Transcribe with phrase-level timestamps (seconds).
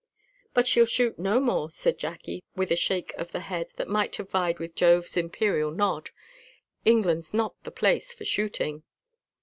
[0.55, 4.15] "But she'll shoot no more," said Jacky, with a shake of the head that might
[4.15, 6.09] have vied with Jove's imperial nod;
[6.85, 8.81] "England's not the place for shooting."